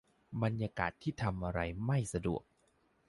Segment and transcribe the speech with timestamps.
[0.43, 2.43] บรรยากาศที่ทำอะไรไม่สะดวก